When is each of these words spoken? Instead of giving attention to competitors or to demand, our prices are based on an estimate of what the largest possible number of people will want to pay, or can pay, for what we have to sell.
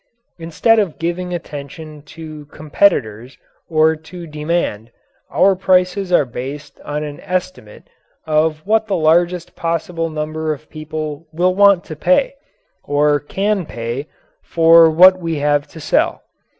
Instead 0.39 0.79
of 0.79 0.97
giving 0.97 1.31
attention 1.31 2.01
to 2.01 2.45
competitors 2.47 3.37
or 3.69 3.95
to 3.95 4.25
demand, 4.25 4.89
our 5.29 5.55
prices 5.55 6.11
are 6.11 6.25
based 6.25 6.79
on 6.79 7.03
an 7.03 7.19
estimate 7.21 7.83
of 8.25 8.65
what 8.65 8.87
the 8.87 8.95
largest 8.95 9.55
possible 9.55 10.09
number 10.09 10.53
of 10.53 10.71
people 10.71 11.27
will 11.31 11.53
want 11.53 11.83
to 11.83 11.95
pay, 11.95 12.33
or 12.83 13.19
can 13.19 13.63
pay, 13.63 14.07
for 14.41 14.89
what 14.89 15.19
we 15.19 15.35
have 15.35 15.67
to 15.67 15.79
sell. 15.79 16.23